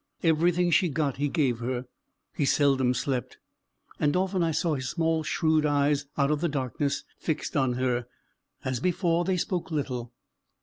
[0.23, 1.85] Everything she got he gave her:
[2.33, 3.37] he seldom slept;
[3.99, 8.07] and often I saw his small shrewd eyes out of the darkness, fixed on her.
[8.65, 10.11] As before, they spoke little.